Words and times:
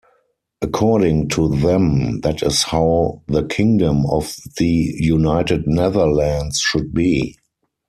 According 0.63 1.27
to 1.27 1.47
them, 1.47 2.21
that 2.21 2.41
is 2.41 2.63
how 2.63 3.21
the 3.27 3.43
Kingdom 3.45 4.07
of 4.07 4.35
the 4.57 4.95
United 4.97 5.67
Netherlands 5.67 6.57
should 6.59 6.91
be. 6.91 7.37